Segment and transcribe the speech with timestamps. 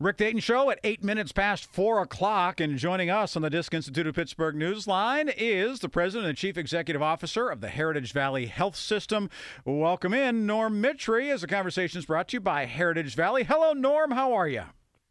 [0.00, 2.58] Rick Dayton Show at eight minutes past four o'clock.
[2.58, 6.58] And joining us on the Disc Institute of Pittsburgh Newsline is the President and Chief
[6.58, 9.30] Executive Officer of the Heritage Valley Health System.
[9.64, 13.44] Welcome in, Norm Mitry, as the conversation is brought to you by Heritage Valley.
[13.44, 14.10] Hello, Norm.
[14.10, 14.64] How are you?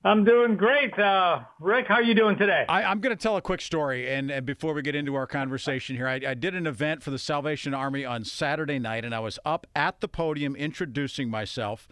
[0.04, 1.00] I'm doing great.
[1.00, 2.65] Uh, Rick, how are you doing today?
[2.68, 4.13] I, am going to tell a quick story.
[4.13, 7.10] And, and, before we get into our conversation here, I, I did an event for
[7.10, 11.88] the Salvation Army on Saturday night, and I was up at the podium introducing myself.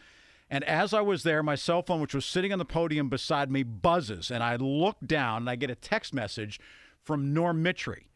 [0.52, 3.50] And as I was there, my cell phone, which was sitting on the podium beside
[3.50, 4.30] me, buzzes.
[4.30, 6.60] And I look down and I get a text message
[7.02, 8.10] from Norm Mitry.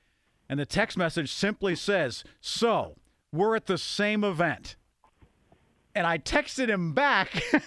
[0.50, 2.98] And the text message simply says, So,
[3.32, 4.76] we're at the same event.
[5.96, 7.42] And I texted him back.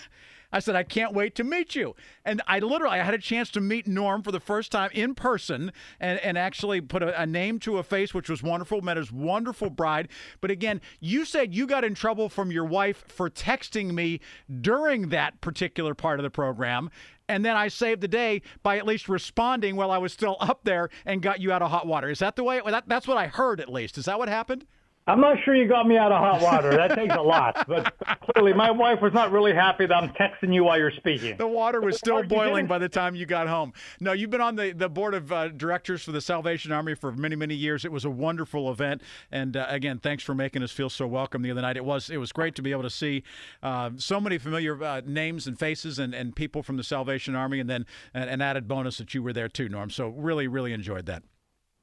[0.50, 1.94] I said, I can't wait to meet you.
[2.24, 5.14] And I literally I had a chance to meet Norm for the first time in
[5.14, 8.96] person and, and actually put a, a name to a face, which was wonderful, met
[8.96, 10.08] his wonderful bride.
[10.40, 14.20] But again, you said you got in trouble from your wife for texting me
[14.60, 16.90] during that particular part of the program.
[17.28, 20.60] And then I saved the day by at least responding while I was still up
[20.64, 22.08] there and got you out of hot water.
[22.08, 22.62] Is that the way?
[22.64, 23.98] That, that's what I heard, at least.
[23.98, 24.64] Is that what happened?
[25.08, 26.70] I'm not sure you got me out of hot water.
[26.76, 27.66] That takes a lot.
[27.66, 31.38] But clearly, my wife was not really happy that I'm texting you while you're speaking.
[31.38, 33.72] The water was still boiling by the time you got home.
[34.00, 37.10] No, you've been on the, the board of uh, directors for the Salvation Army for
[37.10, 37.86] many, many years.
[37.86, 39.00] It was a wonderful event.
[39.32, 41.78] And uh, again, thanks for making us feel so welcome the other night.
[41.78, 43.22] It was it was great to be able to see
[43.62, 47.60] uh, so many familiar uh, names and faces and, and people from the Salvation Army.
[47.60, 49.88] And then an, an added bonus that you were there too, Norm.
[49.88, 51.22] So really, really enjoyed that.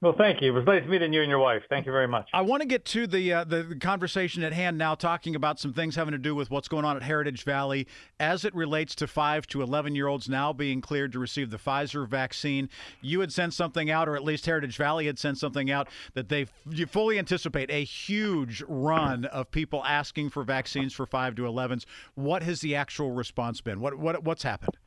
[0.02, 0.50] Well, thank you.
[0.50, 1.64] It was nice meeting you and your wife.
[1.70, 2.30] Thank you very much.
[2.34, 5.72] I want to get to the, uh, the conversation at hand now, talking about some
[5.72, 7.88] things having to do with what's going on at Heritage Valley
[8.20, 11.58] as it relates to five to eleven year olds now being cleared to receive the
[11.58, 12.70] Pfizer vaccine.
[13.02, 16.28] You had sent something out, or at least Heritage Valley had sent something out that
[16.28, 21.44] they you fully anticipate a huge run of people asking for vaccines for five to
[21.44, 21.86] 11s.
[22.16, 23.80] What has the actual response been?
[23.80, 24.78] What what what's happened?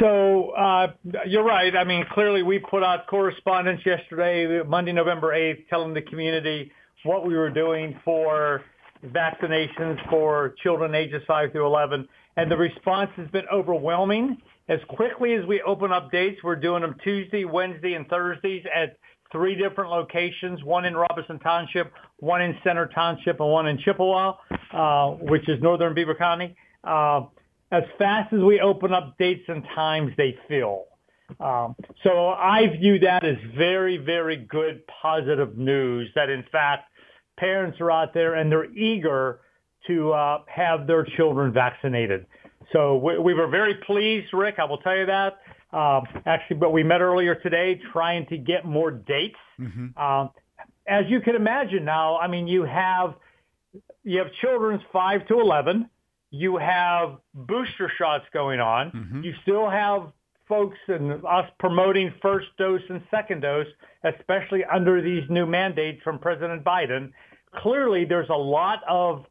[0.00, 0.88] So uh,
[1.26, 1.74] you're right.
[1.76, 6.70] I mean, clearly we put out correspondence yesterday, Monday, November 8th, telling the community
[7.04, 8.62] what we were doing for
[9.06, 12.08] vaccinations for children ages 5 through 11.
[12.36, 14.36] And the response has been overwhelming.
[14.68, 18.98] As quickly as we open up dates, we're doing them Tuesday, Wednesday, and Thursdays at
[19.32, 24.34] three different locations, one in Robinson Township, one in Center Township, and one in Chippewa,
[24.72, 26.56] uh, which is northern Beaver County.
[26.84, 27.22] Uh,
[27.72, 30.84] as fast as we open up dates and times, they fill.
[31.40, 36.88] Um, so I view that as very, very good, positive news that in fact
[37.36, 39.40] parents are out there and they're eager
[39.88, 42.26] to uh, have their children vaccinated.
[42.72, 44.56] So we, we, were very pleased, Rick.
[44.58, 45.38] I will tell you that.
[45.72, 49.36] Um, actually, but we met earlier today trying to get more dates.
[49.60, 49.98] Mm-hmm.
[50.00, 50.30] Um,
[50.88, 53.14] as you can imagine now, I mean, you have
[54.04, 55.90] you have children's five to eleven
[56.30, 58.90] you have booster shots going on.
[58.90, 59.22] Mm-hmm.
[59.22, 60.12] You still have
[60.48, 63.66] folks and us promoting first dose and second dose,
[64.04, 67.10] especially under these new mandates from President Biden.
[67.56, 69.24] Clearly, there's a lot of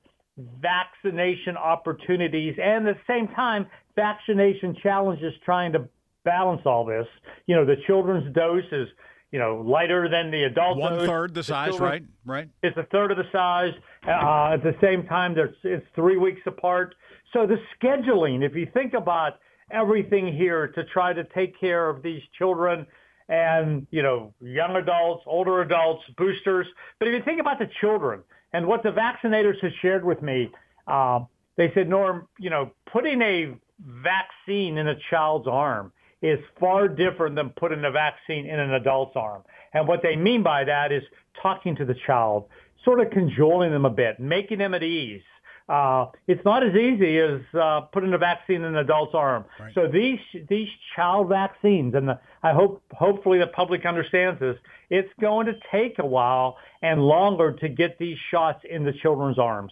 [0.59, 5.87] vaccination opportunities and at the same time, vaccination challenges trying to
[6.25, 7.07] balance all this.
[7.47, 8.87] You know, the children's dose is,
[9.31, 11.07] you know, lighter than the adult One dose.
[11.07, 12.03] third the size, right?
[12.25, 12.49] Right.
[12.63, 13.73] It's a third of the size.
[14.07, 16.95] Uh, at the same time, there's, it's three weeks apart.
[17.33, 19.39] So the scheduling, if you think about
[19.71, 22.85] everything here to try to take care of these children
[23.27, 26.67] and, you know, young adults, older adults, boosters.
[26.99, 28.21] But if you think about the children
[28.53, 30.51] and what the vaccinators have shared with me,
[30.87, 31.21] uh,
[31.57, 35.91] they said, Norm, you know, putting a vaccine in a child's arm
[36.25, 39.43] is far different than putting a vaccine in an adult's arm.
[39.73, 41.03] And what they mean by that is
[41.41, 42.45] talking to the child,
[42.83, 45.21] sort of cajoling them a bit, making them at ease.
[45.67, 49.45] Uh, it's not as easy as uh, putting a vaccine in an adult's arm.
[49.59, 49.73] Right.
[49.73, 54.57] So these these child vaccines, and the, I hope hopefully the public understands this.
[54.91, 59.39] It's going to take a while and longer to get these shots in the children's
[59.39, 59.71] arms.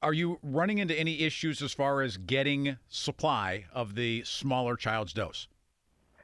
[0.00, 5.12] Are you running into any issues as far as getting supply of the smaller child's
[5.12, 5.48] dose?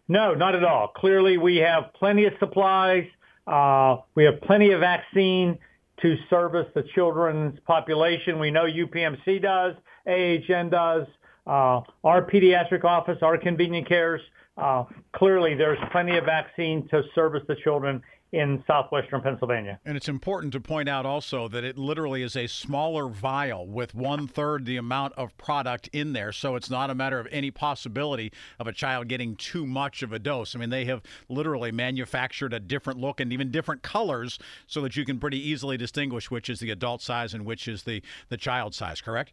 [0.09, 0.89] No, not at all.
[0.89, 3.07] Clearly, we have plenty of supplies.
[3.47, 5.59] Uh, we have plenty of vaccine
[6.03, 8.39] to service the children's population.
[8.39, 9.75] We know UPMC does,
[10.07, 11.07] AHN does,
[11.47, 14.21] uh, our pediatric office, our convenient cares.
[14.57, 14.85] Uh,
[15.15, 18.03] clearly, there's plenty of vaccine to service the children
[18.35, 19.79] in southwestern Pennsylvania.
[19.85, 23.95] And it's important to point out also that it literally is a smaller vial with
[23.95, 26.33] one third the amount of product in there.
[26.33, 30.13] So it's not a matter of any possibility of a child getting too much of
[30.13, 30.57] a dose.
[30.57, 34.97] I mean, they have literally manufactured a different look and even different colors so that
[34.97, 38.37] you can pretty easily distinguish which is the adult size and which is the, the
[38.37, 39.33] child size, correct?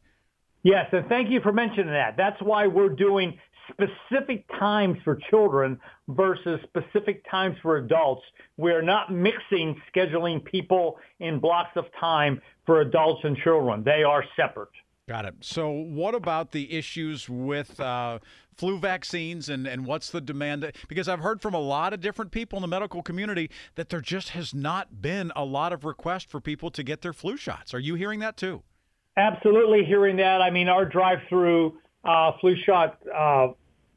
[0.63, 2.15] Yes, and thank you for mentioning that.
[2.17, 3.39] That's why we're doing
[3.71, 5.79] specific times for children
[6.09, 8.23] versus specific times for adults.
[8.57, 13.83] We're not mixing scheduling people in blocks of time for adults and children.
[13.83, 14.69] They are separate.
[15.07, 15.35] Got it.
[15.41, 18.19] So, what about the issues with uh,
[18.55, 20.71] flu vaccines and, and what's the demand?
[20.87, 23.99] Because I've heard from a lot of different people in the medical community that there
[23.99, 27.73] just has not been a lot of request for people to get their flu shots.
[27.73, 28.63] Are you hearing that too?
[29.17, 30.41] Absolutely hearing that.
[30.41, 33.47] I mean, our drive-through uh, flu shot uh,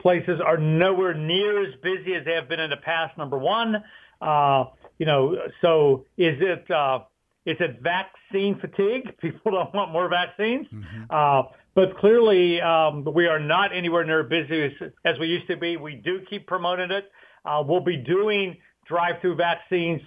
[0.05, 3.17] places are nowhere near as busy as they have been in the past.
[3.17, 3.83] Number one,
[4.21, 4.65] uh,
[4.99, 7.01] you know, so is it uh,
[7.47, 9.17] is it vaccine fatigue?
[9.21, 11.05] People don't want more vaccines, mm-hmm.
[11.09, 14.73] uh, but clearly um, we are not anywhere near busy as,
[15.07, 15.79] as we used to be.
[15.79, 17.11] We do keep promoting it.
[17.47, 20.03] Uh, we'll be doing drive-through vaccines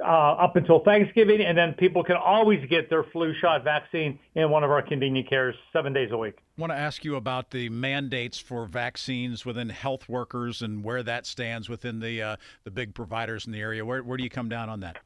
[0.00, 4.50] uh, up until Thanksgiving, and then people can always get their flu shot vaccine in
[4.50, 6.34] one of our convenient cares seven days a week.
[6.58, 11.02] I want to ask you about the mandates for vaccines within health workers and where
[11.02, 13.84] that stands within the uh, the big providers in the area.
[13.84, 14.96] Where where do you come down on that?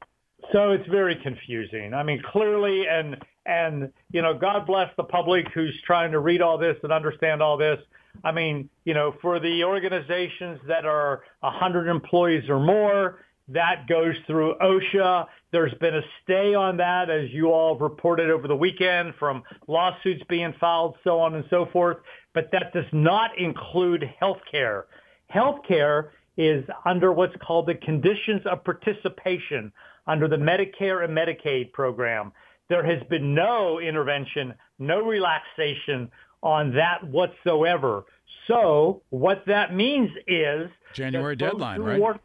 [0.52, 1.94] So it's very confusing.
[1.94, 6.42] I mean, clearly, and and you know, God bless the public who's trying to read
[6.42, 7.78] all this and understand all this.
[8.22, 14.14] I mean, you know, for the organizations that are 100 employees or more, that goes
[14.26, 15.26] through OSHA.
[15.52, 19.42] There's been a stay on that, as you all have reported over the weekend, from
[19.68, 21.98] lawsuits being filed, so on and so forth.
[22.32, 24.84] But that does not include healthcare.
[25.32, 29.72] Healthcare is under what's called the conditions of participation
[30.06, 32.32] under the Medicare and Medicaid program.
[32.68, 36.10] There has been no intervention, no relaxation
[36.42, 38.04] on that whatsoever.
[38.48, 42.00] So what that means is January deadline, right?
[42.00, 42.20] Work,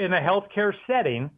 [0.00, 1.30] in a healthcare setting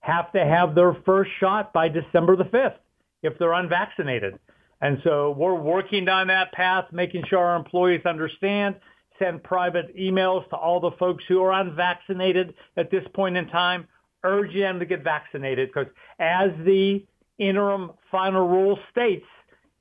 [0.00, 2.76] have to have their first shot by December the 5th
[3.22, 4.38] if they're unvaccinated.
[4.80, 8.76] And so we're working down that path, making sure our employees understand,
[9.18, 13.88] send private emails to all the folks who are unvaccinated at this point in time,
[14.24, 17.04] urge them to get vaccinated because as the
[17.38, 19.26] interim final rule states,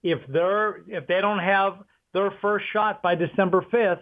[0.04, 1.84] if they're, if they don't have
[2.14, 4.02] their first shot by December 5th,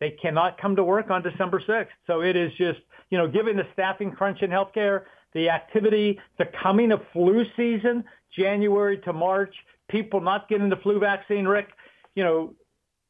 [0.00, 1.88] they cannot come to work on December 6th.
[2.06, 2.80] So it is just,
[3.14, 5.02] you know, given the staffing crunch in healthcare,
[5.34, 8.02] the activity, the coming of flu season,
[8.36, 9.54] January to March,
[9.88, 11.68] people not getting the flu vaccine, Rick,
[12.16, 12.52] you know,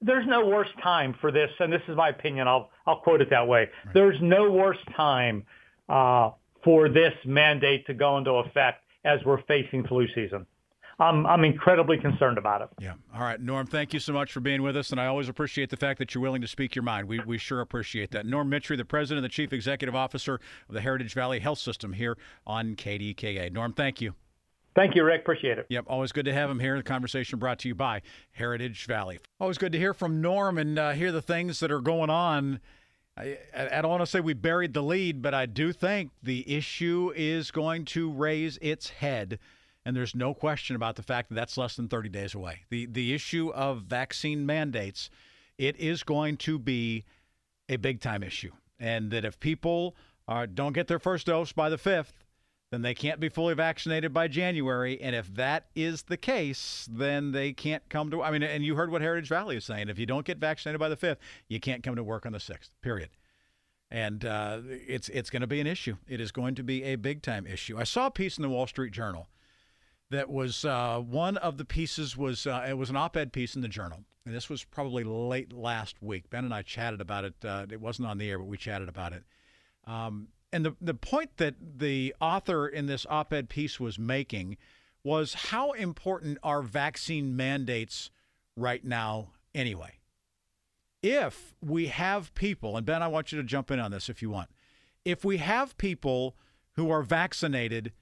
[0.03, 2.47] there's no worse time for this, and this is my opinion.
[2.47, 3.61] I'll I'll quote it that way.
[3.61, 3.95] Right.
[3.95, 5.45] There's no worse time
[5.89, 10.45] uh, for this mandate to go into effect as we're facing flu season.
[10.99, 12.69] I'm, I'm incredibly concerned about it.
[12.79, 12.95] Yeah.
[13.15, 14.91] All right, Norm, thank you so much for being with us.
[14.91, 17.09] And I always appreciate the fact that you're willing to speak your mind.
[17.09, 18.27] We, we sure appreciate that.
[18.27, 20.35] Norm Mitry, the president and the chief executive officer
[20.69, 23.53] of the Heritage Valley Health System here on KDKA.
[23.53, 24.15] Norm, thank you.
[24.75, 25.21] Thank you, Rick.
[25.21, 25.67] Appreciate it.
[25.69, 26.77] Yep, always good to have him here.
[26.77, 28.03] The conversation brought to you by
[28.33, 29.21] Heritage Valley.
[29.39, 32.61] Always good to hear from Norm and uh, hear the things that are going on.
[33.17, 36.53] I, I don't want to say we buried the lead, but I do think the
[36.53, 39.39] issue is going to raise its head
[39.85, 42.61] and there's no question about the fact that that's less than 30 days away.
[42.71, 45.11] The the issue of vaccine mandates,
[45.59, 47.05] it is going to be
[47.69, 49.97] a big time issue, and that if people
[50.27, 52.25] uh, don't get their first dose by the fifth,
[52.71, 55.01] then they can't be fully vaccinated by January.
[55.01, 58.23] And if that is the case, then they can't come to.
[58.23, 60.81] I mean, and you heard what Heritage Valley is saying: if you don't get vaccinated
[60.81, 62.71] by the fifth, you can't come to work on the sixth.
[62.81, 63.11] Period
[63.91, 65.97] and uh, it's it's going to be an issue.
[66.09, 67.79] It is going to be a big time issue.
[67.79, 69.29] I saw a piece in the Wall Street Journal
[70.15, 73.63] that was uh, one of the pieces was uh, it was an op-ed piece in
[73.63, 74.05] the journal.
[74.27, 76.31] And this was probably late last week.
[76.31, 78.89] Ben and i chatted about it uh, it wasn't on the air but we chatted
[78.89, 79.25] about it.
[79.87, 84.57] Um, and the, the point that the author in this op-ed piece was making
[85.03, 88.11] was how important are vaccine mandates
[88.57, 89.99] right now anyway?
[91.03, 94.23] If we have people and ben i want you to jump in on this if
[94.23, 94.51] you want.
[95.05, 96.37] If we have people
[96.77, 97.93] who are vaccinated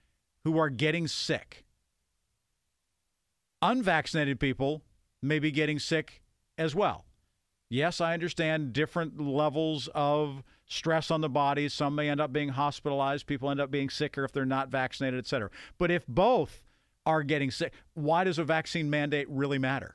[0.44, 1.64] who are getting sick
[3.62, 4.82] unvaccinated people
[5.22, 6.20] may be getting sick
[6.58, 7.06] as well.
[7.70, 11.70] Yes, I understand different levels of stress on the body.
[11.70, 13.26] Some may end up being hospitalized.
[13.26, 15.48] People end up being sicker if they're not vaccinated, et cetera.
[15.78, 16.62] But if both
[17.06, 19.94] are getting sick, why does a vaccine mandate really matter?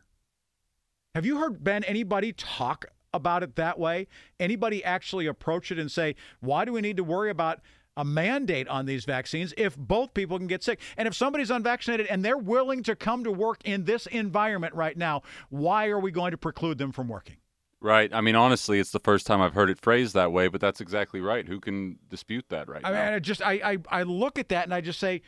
[1.14, 4.08] Have you heard, Ben, anybody talk about it that way?
[4.40, 7.60] Anybody actually approach it and say, why do we need to worry about
[7.98, 10.80] a mandate on these vaccines if both people can get sick.
[10.96, 14.96] And if somebody's unvaccinated and they're willing to come to work in this environment right
[14.96, 17.38] now, why are we going to preclude them from working?
[17.82, 18.12] Right.
[18.14, 20.82] I mean, honestly, it's the first time I've heard it phrased that way, but that's
[20.82, 21.48] exactly right.
[21.48, 23.06] Who can dispute that right I now?
[23.06, 25.22] mean, I just I, I I look at that and I just say,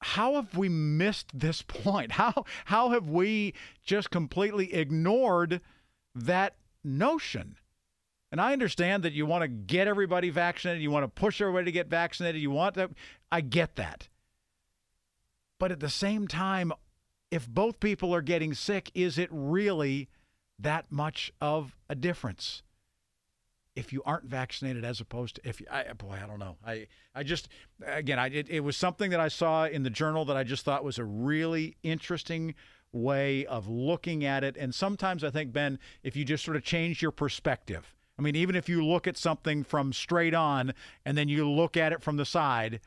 [0.00, 2.12] how have we missed this point?
[2.12, 3.54] How how have we
[3.84, 5.60] just completely ignored
[6.14, 7.56] that notion.
[8.34, 11.66] And I understand that you want to get everybody vaccinated, you want to push everybody
[11.66, 12.90] to get vaccinated, you want that.
[13.30, 14.08] I get that.
[15.60, 16.72] But at the same time,
[17.30, 20.08] if both people are getting sick, is it really
[20.58, 22.64] that much of a difference?
[23.76, 26.56] If you aren't vaccinated, as opposed to if you, I, boy, I don't know.
[26.66, 27.48] I, I just,
[27.86, 30.64] again, I, it, it was something that I saw in the journal that I just
[30.64, 32.56] thought was a really interesting
[32.90, 34.56] way of looking at it.
[34.56, 38.36] And sometimes I think, Ben, if you just sort of change your perspective, I mean,
[38.36, 40.72] even if you look at something from straight on
[41.04, 42.80] and then you look at it from the side,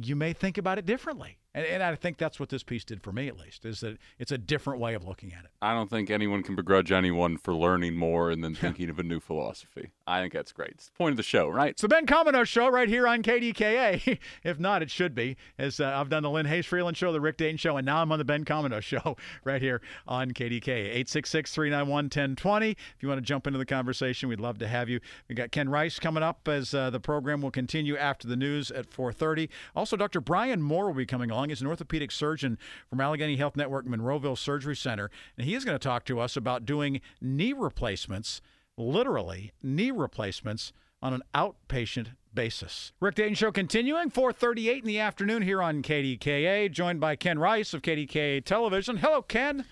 [0.00, 1.38] you may think about it differently.
[1.56, 3.96] And, and, I think that's what this piece did for me, at least, is that
[4.18, 5.50] it's a different way of looking at it.
[5.62, 9.02] I don't think anyone can begrudge anyone for learning more and then thinking of a
[9.02, 9.92] new philosophy.
[10.06, 10.72] I think that's great.
[10.72, 11.70] It's the point of the show, right?
[11.70, 14.18] It's the Ben Cominos Show right here on KDKA.
[14.44, 17.22] if not, it should be, as uh, I've done the Lynne Hayes Freeland Show, the
[17.22, 20.68] Rick Dayton Show, and now I'm on the Ben Cominos Show right here on KDKA.
[20.68, 22.70] 866 391 1020.
[22.70, 25.00] If you want to jump into the conversation, we'd love to have you.
[25.28, 28.70] We got Ken Rice coming up as uh, the program will continue after the news
[28.70, 29.48] at 4.30.
[29.74, 30.20] Also, Dr.
[30.20, 34.76] Brian Moore will be coming He's an orthopedic surgeon from Allegheny Health Network Monroeville Surgery
[34.76, 38.40] Center, and he is going to talk to us about doing knee replacements,
[38.76, 40.72] literally knee replacements
[41.02, 42.92] on an outpatient basis.
[43.00, 47.74] Rick Dayton Show continuing, 438 in the afternoon here on KDKA, joined by Ken Rice
[47.74, 48.98] of KDKA Television.
[48.98, 49.64] Hello, Ken.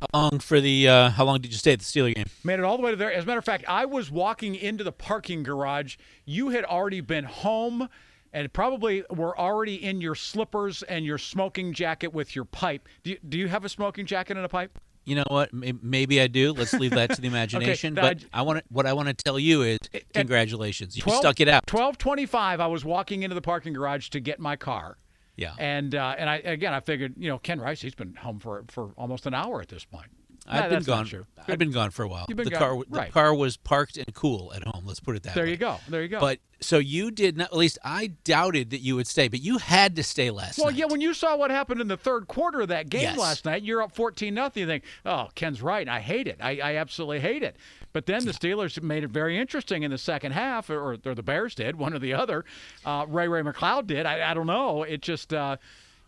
[0.00, 0.88] How long for the?
[0.88, 2.26] Uh, how long did you stay at the Steeler game?
[2.42, 3.12] Made it all the way to there.
[3.12, 5.96] As a matter of fact, I was walking into the parking garage.
[6.24, 7.88] You had already been home
[8.34, 12.88] and probably were already in your slippers and your smoking jacket with your pipe.
[13.04, 14.78] Do you, do you have a smoking jacket and a pipe?
[15.04, 15.50] You know what?
[15.52, 16.52] Maybe I do.
[16.52, 17.96] Let's leave that to the imagination.
[17.98, 19.78] okay, but I want to, what I want to tell you is
[20.12, 20.96] congratulations.
[20.96, 21.66] You stuck it out.
[21.66, 22.58] Twelve twenty-five.
[22.58, 24.96] I was walking into the parking garage to get my car.
[25.36, 25.54] Yeah.
[25.58, 28.64] And uh, and I again I figured you know Ken Rice he's been home for
[28.68, 30.10] for almost an hour at this point.
[30.46, 31.08] I've been gone.
[31.48, 32.26] I've been gone for a while.
[32.28, 33.06] The gone, car, right.
[33.06, 34.84] the car was parked and cool at home.
[34.86, 35.46] Let's put it that there way.
[35.46, 35.76] There you go.
[35.88, 36.20] There you go.
[36.20, 37.48] But so you did not.
[37.52, 40.68] At least I doubted that you would stay, but you had to stay last well,
[40.68, 40.76] night.
[40.76, 40.86] yeah.
[40.86, 43.18] When you saw what happened in the third quarter of that game yes.
[43.18, 44.62] last night, you're up fourteen nothing.
[44.62, 45.88] You think, oh, Ken's right.
[45.88, 46.38] I hate it.
[46.40, 47.56] I, I absolutely hate it.
[47.92, 51.22] But then the Steelers made it very interesting in the second half, or, or the
[51.22, 52.44] Bears did, one or the other.
[52.84, 54.06] Uh, Ray Ray McCloud did.
[54.06, 54.82] I, I don't know.
[54.82, 55.32] It just.
[55.32, 55.56] Uh,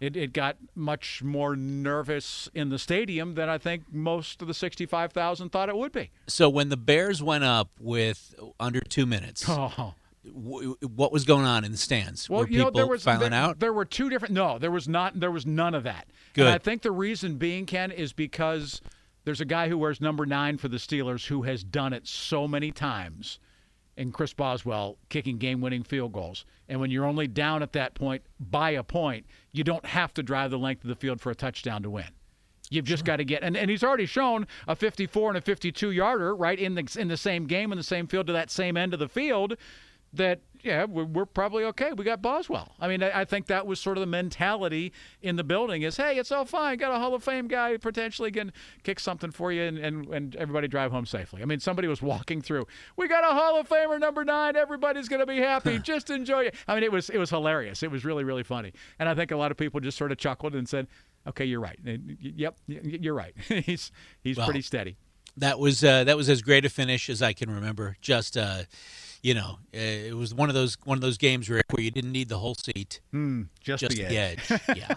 [0.01, 4.55] it, it got much more nervous in the stadium than I think most of the
[4.55, 6.11] 65,000 thought it would be.
[6.27, 9.95] So when the Bears went up with under two minutes, oh.
[10.25, 12.29] w- what was going on in the stands?
[12.29, 13.59] Well, were you know, there was filing there, out?
[13.59, 14.35] There were two different.
[14.35, 15.19] No, there was not.
[15.19, 16.07] There was none of that.
[16.35, 16.47] Good.
[16.47, 18.83] And I think the reason being, Ken, is because
[19.25, 22.47] there's a guy who wears number nine for the Steelers who has done it so
[22.47, 23.39] many times
[23.97, 26.45] and Chris Boswell kicking game winning field goals.
[26.69, 30.23] And when you're only down at that point by a point, you don't have to
[30.23, 32.09] drive the length of the field for a touchdown to win.
[32.69, 33.07] You've just sure.
[33.07, 36.59] got to get and, and he's already shown a 54 and a 52 yarder right
[36.59, 38.99] in the in the same game in the same field to that same end of
[38.99, 39.57] the field
[40.13, 41.93] that yeah we're, we're, probably okay.
[41.93, 42.73] We got boswell.
[42.81, 44.93] I mean I, I, think that was sort of the mentality
[45.23, 46.79] in the building is hey it's all fine.
[46.79, 50.37] Got a hall of fame guy potentially can kick something for you and, and, and
[50.37, 51.43] everybody drive home safely.
[51.43, 54.57] I mean somebody was walking through we got a hall of famer number nine.
[54.57, 55.79] Everybody's going to be happy.
[55.83, 56.55] Just enjoy it.
[56.67, 57.83] I mean it was it was hilarious.
[57.83, 58.73] It was really really funny.
[58.99, 60.89] And i think a lot of people just sort of chuckled and said
[61.27, 61.79] okay you're right.
[61.85, 63.35] Yep you're right.
[63.49, 64.97] He's he's well, pretty steady.
[65.37, 67.97] that was uh, that was as great a finish as i can remember.
[68.01, 68.63] Just uh
[69.23, 71.91] you know, uh, it was one of those one of those games where, where you
[71.91, 74.51] didn't need the whole seat, mm, just, just the edge.
[74.51, 74.61] edge.
[74.77, 74.95] Yeah,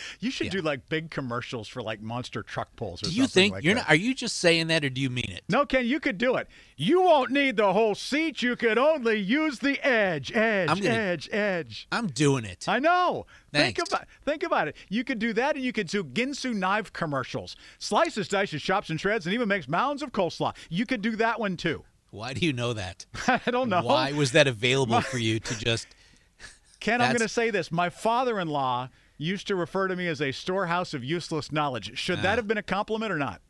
[0.20, 0.52] you should yeah.
[0.52, 3.02] do like big commercials for like monster truck pulls.
[3.02, 3.80] Or do you think like you're that.
[3.80, 3.90] not?
[3.90, 5.42] Are you just saying that, or do you mean it?
[5.48, 6.48] No, Ken, you could do it.
[6.76, 8.42] You won't need the whole seat.
[8.42, 11.86] You could only use the edge, edge, gonna, edge, edge.
[11.92, 12.68] I'm doing it.
[12.68, 13.26] I know.
[13.52, 13.76] Thanks.
[13.76, 14.76] Think about think about it.
[14.88, 17.56] You could do that, and you could do Ginsu knife commercials.
[17.78, 20.54] Slices, dices, chops, and shreds, and even makes mounds of coleslaw.
[20.68, 21.84] You could do that one too.
[22.10, 23.06] Why do you know that?
[23.28, 23.82] I don't know.
[23.82, 25.86] Why was that available for you to just?
[26.80, 27.70] Ken, I'm going to say this.
[27.70, 28.88] My father-in-law
[29.18, 31.96] used to refer to me as a storehouse of useless knowledge.
[31.98, 32.22] Should Ah.
[32.22, 33.40] that have been a compliment or not?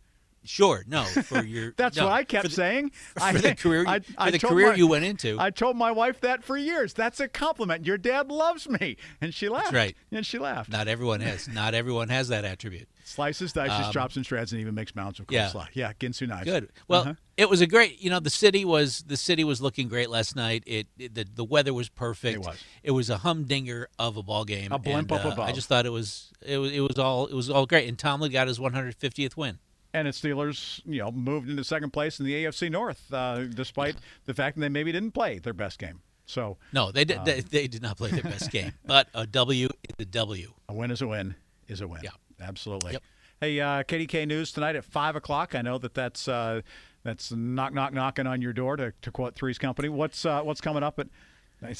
[0.44, 1.04] Sure, no.
[1.04, 2.90] For your That's no, what I kept the, saying.
[3.14, 5.36] For I, the career, I, for I the career my- you went into.
[5.38, 6.94] I told my wife that for years.
[6.94, 7.84] That's a compliment.
[7.86, 9.72] Your dad loves me, and she laughed.
[9.74, 9.94] right.
[10.10, 10.70] And she laughed.
[10.70, 11.46] not everyone has.
[11.52, 12.88] Not everyone has that attribute.
[13.04, 15.48] Slices, dices, Um, chops, and shreds, and even makes mounds of yeah.
[15.48, 15.66] coleslaw.
[15.74, 16.44] Yeah, Ginsu knives.
[16.44, 16.70] Good.
[16.88, 17.14] Well, Uh-huh.
[17.36, 18.00] it was a great.
[18.00, 20.62] You know, the city was the city was looking great last night.
[20.66, 22.36] It, it the the weather was perfect.
[22.36, 22.56] It was.
[22.82, 24.70] It was a humdinger of a ball game.
[24.72, 25.48] A blimp and, up uh, above.
[25.48, 27.88] I just thought it was it was it was all it was all great.
[27.88, 29.58] And Tomlin got his 150th win.
[29.92, 33.96] And the Steelers, you know, moved into second place in the AFC North, uh, despite
[34.26, 36.00] the fact that they maybe didn't play their best game.
[36.26, 37.18] So No, they did.
[37.18, 40.52] Um, they, they did not play their best game, but a W is a W.
[40.68, 41.34] a win is a win
[41.66, 42.02] is a win.
[42.04, 42.10] Yeah.
[42.40, 42.92] absolutely.
[42.92, 43.02] Yep.
[43.40, 45.54] Hey, uh, KDK News tonight at five o'clock.
[45.56, 46.60] I know that that's uh,
[47.02, 49.88] that's knock knock knocking on your door to, to quote Three's Company.
[49.88, 51.08] What's uh, what's coming up at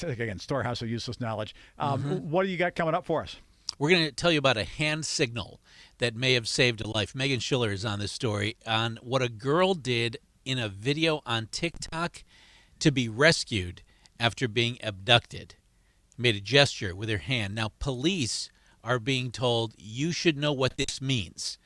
[0.03, 1.55] again storehouse of useless knowledge.
[1.79, 2.29] Um, Mm-hmm.
[2.29, 3.37] What do you got coming up for us?
[3.79, 5.59] We're going to tell you about a hand signal
[5.97, 7.13] that may have saved a life.
[7.13, 11.47] Meghan Schiller is on this story on what a girl did in a video on
[11.47, 12.23] TikTok
[12.79, 13.81] to be rescued
[14.19, 15.55] after being abducted.
[16.17, 17.55] Made a gesture with her hand.
[17.55, 18.49] Now, police
[18.83, 21.57] are being told you should know what this means.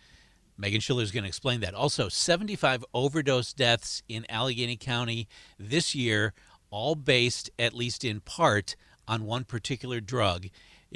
[0.59, 1.73] Meghan Schiller is going to explain that.
[1.73, 5.27] Also, 75 overdose deaths in Allegheny County
[5.59, 6.33] this year,
[6.69, 8.75] all based, at least in part,
[9.07, 10.47] on one particular drug.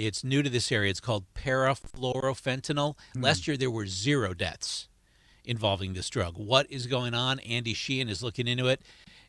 [0.07, 0.89] It's new to this area.
[0.89, 2.95] It's called parafluorofentanyl.
[3.15, 4.87] Last year, there were zero deaths
[5.45, 6.35] involving this drug.
[6.37, 7.39] What is going on?
[7.41, 8.81] Andy Sheehan is looking into it.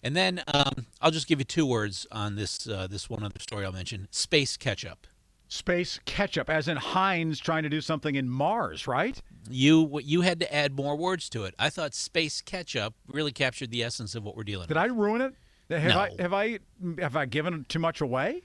[0.02, 3.38] And then um, I'll just give you two words on this uh, this one other
[3.38, 5.06] story I'll mention: space ketchup.
[5.48, 9.20] Space ketchup, as in Heinz trying to do something in Mars, right?
[9.50, 11.54] You you had to add more words to it.
[11.58, 14.68] I thought space ketchup really captured the essence of what we're dealing with.
[14.68, 14.84] Did with.
[14.84, 15.34] I ruin it?
[15.68, 16.16] Have I No.
[16.18, 16.58] have I
[16.98, 18.42] have I given too much away?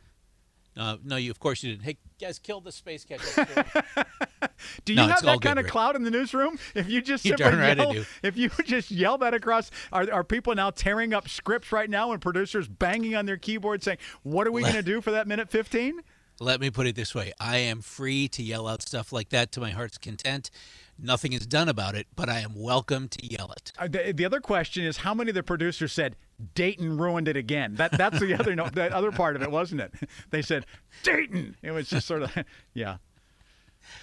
[0.78, 1.84] Uh, no, you of course you didn't.
[1.84, 3.18] Hey guys, kill the space story.
[4.86, 6.60] Do you No, have that kind good, of cloud in the newsroom?
[6.74, 8.06] If you just You right yell, do.
[8.24, 12.12] if you just yell that across, are, are people now tearing up scripts right now
[12.12, 15.28] and producers banging on their keyboard saying, "What are we going to do for that
[15.28, 16.02] minute 15?
[16.40, 19.52] Let me put it this way: I am free to yell out stuff like that
[19.54, 20.50] to my heart's content.
[20.98, 23.72] Nothing is done about it, but I am welcome to yell it.
[23.78, 26.16] Uh, the, the other question is how many of the producers said
[26.54, 27.76] Dayton ruined it again?
[27.76, 29.94] That that's the other no, the other part of it, wasn't it?
[30.30, 30.66] They said
[31.04, 31.56] Dayton.
[31.62, 32.32] It was just sort of
[32.74, 32.98] yeah.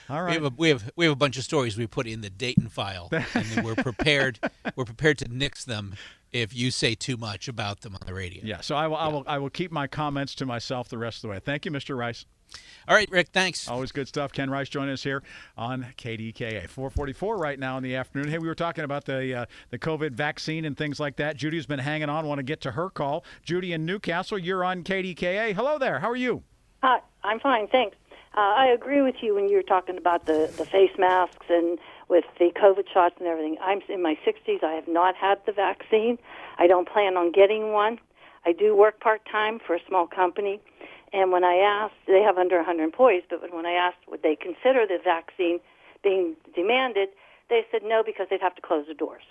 [0.09, 0.29] All right.
[0.29, 2.31] We have a we have we have a bunch of stories we put in the
[2.31, 4.39] Dayton file, and we're prepared
[4.77, 5.95] we're prepared to nix them
[6.33, 8.43] if you say too much about them on the radio.
[8.45, 8.61] yeah.
[8.61, 11.23] So I will, I will I will keep my comments to myself the rest of
[11.23, 11.41] the way.
[11.41, 11.97] Thank you, Mr.
[11.97, 12.25] Rice.
[12.89, 13.29] All right, Rick.
[13.33, 13.69] Thanks.
[13.69, 14.33] Always good stuff.
[14.33, 15.23] Ken Rice joining us here
[15.57, 16.69] on KDKA.
[16.69, 18.29] 444 right now in the afternoon.
[18.29, 21.37] Hey, we were talking about the uh, the COVID vaccine and things like that.
[21.37, 22.27] Judy's been hanging on.
[22.27, 23.25] Want to get to her call.
[23.45, 25.55] Judy in New Castle, you're on KDKA.
[25.55, 26.01] Hello there.
[26.01, 26.43] How are you?
[26.83, 27.97] Hi, I'm fine, thanks.
[28.35, 31.79] Uh, I agree with you when you were talking about the, the face masks and
[32.09, 33.59] with the COVID shots and everything.
[33.63, 34.65] I'm in my 60s.
[34.65, 36.19] I have not had the vaccine.
[36.59, 37.99] I don't plan on getting one.
[38.45, 40.61] I do work part time for a small company,
[41.13, 44.37] and when I asked, they have under 100 employees, but when I asked would they
[44.37, 45.61] consider the vaccine
[46.03, 47.11] being demanded,
[47.49, 49.23] they said no because they'd have to close the doors.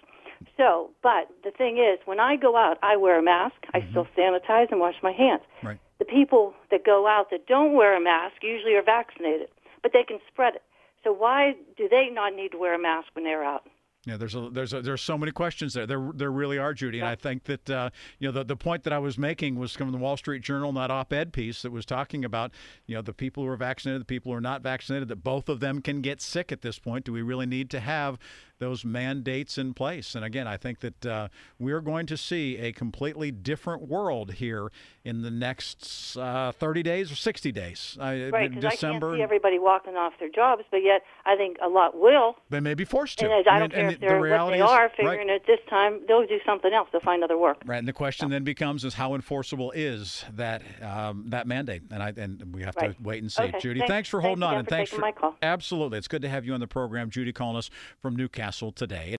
[0.57, 3.55] So, but the thing is, when I go out, I wear a mask.
[3.73, 4.19] I still mm-hmm.
[4.19, 5.79] sanitize and wash my hands Right.
[5.99, 9.49] the people that go out that don't wear a mask usually are vaccinated,
[9.83, 10.63] but they can spread it.
[11.03, 13.63] So why do they not need to wear a mask when they're out?
[14.05, 15.85] Yeah, there's a, there's a, there's so many questions there.
[15.85, 18.83] There there really are, Judy, and I think that uh, you know the, the point
[18.83, 21.85] that I was making was from the Wall Street Journal, that op-ed piece that was
[21.85, 22.51] talking about
[22.87, 25.49] you know the people who are vaccinated, the people who are not vaccinated, that both
[25.49, 27.05] of them can get sick at this point.
[27.05, 28.17] Do we really need to have
[28.61, 30.15] those mandates in place?
[30.15, 31.27] And again, I think that uh,
[31.59, 34.71] we're going to see a completely different world here
[35.03, 37.97] in the next uh, 30 days or 60 days.
[37.99, 41.35] I, Right, because I can't December, see everybody walking off their jobs, but yet I
[41.35, 42.35] think a lot will.
[42.49, 43.25] they may be forced to.
[43.25, 44.91] And I, don't mean, care and if the they're what reality they are, right.
[44.95, 46.87] figuring at this time they'll do something else.
[46.91, 47.57] They'll find other work.
[47.65, 51.81] Right, and the question then becomes: is how enforceable is that um, that mandate?
[51.89, 53.41] And I and we have to wait and see.
[53.41, 55.35] Okay, Judy, thanks- thanks for thanks holding on, and for thanks taking my call.
[55.41, 55.97] absolutely.
[55.97, 59.17] It's good to have you on the program, Judy, calling us from New Castle today.